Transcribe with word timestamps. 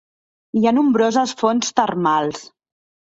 Hi 0.61 0.65
ha 0.65 0.71
nombroses 0.77 1.35
fonts 1.43 1.71
termals. 1.81 2.43